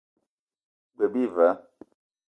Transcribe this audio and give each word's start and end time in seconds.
G-beu 0.95 1.07
bi 1.13 1.23
va. 1.35 1.49